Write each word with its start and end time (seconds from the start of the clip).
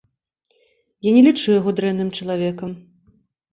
Я 1.09 1.13
не 1.19 1.23
лічу 1.27 1.47
яго 1.59 1.75
дрэнным 1.81 2.09
чалавекам. 2.19 2.69